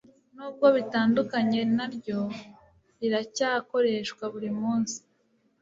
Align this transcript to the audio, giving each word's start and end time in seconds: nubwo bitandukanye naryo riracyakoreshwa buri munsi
nubwo 0.35 0.65
bitandukanye 0.77 1.59
naryo 1.77 2.19
riracyakoreshwa 2.99 4.23
buri 4.33 4.49
munsi 4.59 4.97